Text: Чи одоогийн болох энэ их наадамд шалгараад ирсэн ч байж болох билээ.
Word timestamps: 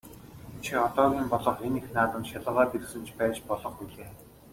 Чи 0.63 0.71
одоогийн 0.85 1.27
болох 1.31 1.57
энэ 1.67 1.77
их 1.81 1.87
наадамд 1.95 2.29
шалгараад 2.31 2.75
ирсэн 2.77 3.03
ч 3.07 3.09
байж 3.17 3.35
болох 3.49 3.73
билээ. 3.79 4.09